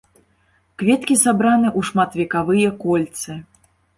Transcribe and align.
Кветкі 0.81 1.17
сабраны 1.25 1.69
ў 1.77 1.91
шматкветкавыя 1.91 2.69
кольцы. 2.83 3.31